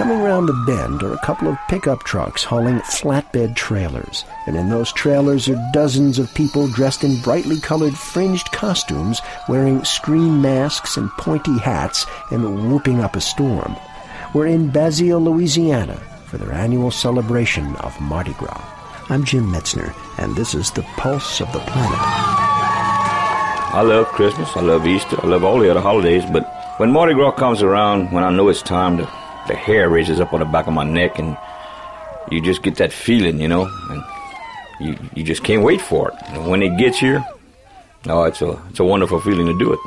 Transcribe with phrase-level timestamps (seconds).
[0.00, 4.70] Coming round the bend are a couple of pickup trucks hauling flatbed trailers, and in
[4.70, 10.96] those trailers are dozens of people dressed in brightly colored fringed costumes, wearing screen masks
[10.96, 13.76] and pointy hats, and whooping up a storm.
[14.32, 18.64] We're in Basile, Louisiana, for their annual celebration of Mardi Gras.
[19.10, 21.98] I'm Jim Metzner, and this is the Pulse of the Planet.
[23.72, 27.12] I love Christmas, I love Easter, I love all the other holidays, but when Mardi
[27.12, 29.06] Gras comes around, when I know it's time, the,
[29.46, 31.36] the hair raises up on the back of my neck, and
[32.30, 34.04] you just get that feeling, you know, and
[34.80, 36.14] you, you just can't wait for it.
[36.28, 37.24] And when it gets here,
[38.08, 39.78] oh, it's a, it's a wonderful feeling to do it.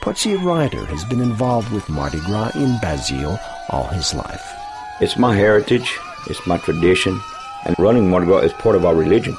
[0.00, 4.54] Potsy Ryder has been involved with Mardi Gras in Basile all his life.
[5.00, 7.20] It's my heritage, it's my tradition,
[7.66, 9.36] and running Mardi Gras is part of our religion.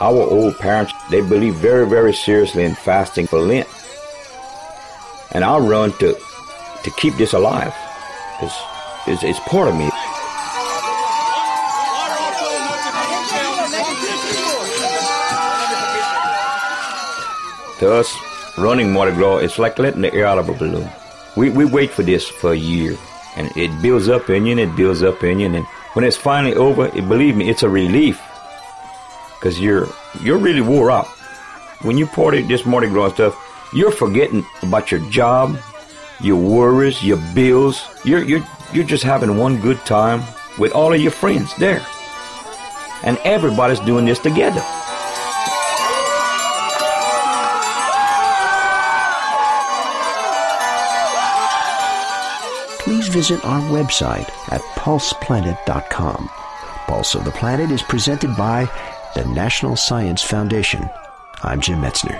[0.00, 3.66] Our old parents, they believe very, very seriously in fasting for Lent
[5.32, 6.16] and I'll run to
[6.84, 7.74] to keep this alive.
[8.40, 8.54] It's,
[9.06, 9.90] it's, it's part of me.
[17.80, 18.16] To us,
[18.58, 20.88] running Mardi Gras, it's like letting the air out of a balloon.
[21.36, 22.96] We, we wait for this for a year,
[23.36, 25.64] and it builds up in you, and it builds up in you, and
[25.94, 28.20] when it's finally over, it, believe me, it's a relief,
[29.38, 29.88] because you're
[30.20, 31.06] you're really wore out.
[31.82, 33.36] When you party this Mardi Gras stuff,
[33.72, 35.56] you're forgetting about your job,
[36.20, 37.86] your worries, your bills.
[38.04, 40.22] You're, you're, you're just having one good time
[40.58, 41.84] with all of your friends there.
[43.02, 44.62] And everybody's doing this together.
[52.80, 56.28] Please visit our website at pulseplanet.com.
[56.86, 58.68] Pulse of the Planet is presented by
[59.14, 60.88] the National Science Foundation.
[61.42, 62.18] I'm Jim Metzner.